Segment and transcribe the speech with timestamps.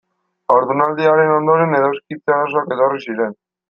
[0.53, 3.43] Haurdunaldiaren ondoren edoskitze arazoak etorri ziren.